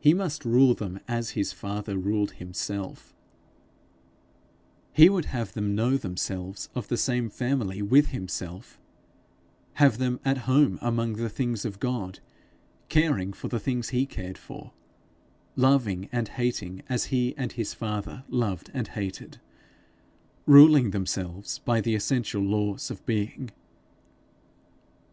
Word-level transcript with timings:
He 0.00 0.14
must 0.14 0.44
rule 0.44 0.74
them 0.74 0.98
as 1.06 1.30
his 1.38 1.52
father 1.52 1.96
ruled 1.96 2.32
himself; 2.32 3.14
he 4.92 5.08
would 5.08 5.26
have 5.26 5.52
them 5.52 5.76
know 5.76 5.96
themselves 5.96 6.68
of 6.74 6.88
the 6.88 6.96
same 6.96 7.30
family 7.30 7.80
with 7.80 8.08
himself; 8.08 8.80
have 9.74 9.98
them 9.98 10.18
at 10.24 10.38
home 10.38 10.76
among 10.82 11.12
the 11.12 11.28
things 11.28 11.64
of 11.64 11.78
God, 11.78 12.18
caring 12.88 13.32
for 13.32 13.46
the 13.46 13.60
things 13.60 13.90
he 13.90 14.06
cared 14.06 14.38
for, 14.38 14.72
loving 15.54 16.08
and 16.10 16.26
hating 16.30 16.82
as 16.88 17.04
he 17.14 17.32
and 17.36 17.52
his 17.52 17.74
father 17.74 18.24
loved 18.28 18.72
and 18.74 18.88
hated, 18.88 19.38
ruling 20.46 20.90
themselves 20.90 21.60
by 21.60 21.80
the 21.80 21.94
essential 21.94 22.42
laws 22.42 22.90
of 22.90 23.06
being. 23.06 23.52